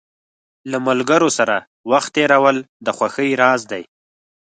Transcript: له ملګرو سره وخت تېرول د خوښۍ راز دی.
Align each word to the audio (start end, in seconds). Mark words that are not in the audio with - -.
له 0.71 0.77
ملګرو 0.87 1.29
سره 1.37 1.55
وخت 1.91 2.09
تېرول 2.17 2.57
د 2.85 2.87
خوښۍ 2.97 3.31
راز 3.41 3.61
دی. 3.71 3.83